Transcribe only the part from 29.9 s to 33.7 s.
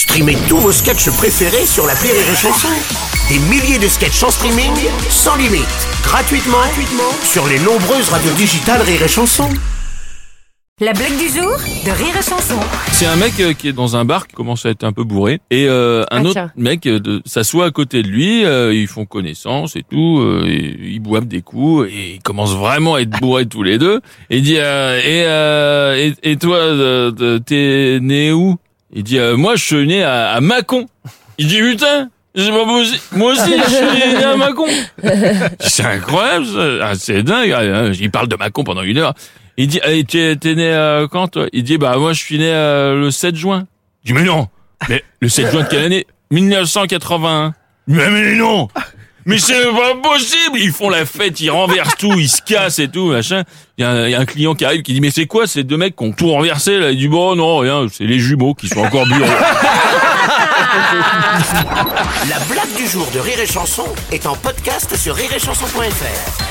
à, à Mâcon. Il dit putain pas possible. Moi aussi, je